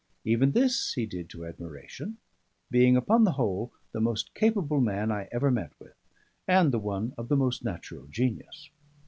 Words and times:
Even 0.25 0.53
this 0.53 0.93
he 0.93 1.05
did 1.05 1.29
to 1.29 1.45
admiration; 1.45 2.17
being 2.71 2.97
upon 2.97 3.23
the 3.23 3.33
whole 3.33 3.71
the 3.91 4.01
most 4.01 4.33
capable 4.33 4.81
man 4.81 5.11
I 5.11 5.29
ever 5.31 5.51
met 5.51 5.73
with, 5.79 5.93
and 6.47 6.71
the 6.71 6.79
one 6.79 7.13
of 7.19 7.27
the 7.29 7.37
most 7.37 7.63
natural 7.63 8.07
genius. 8.07 8.71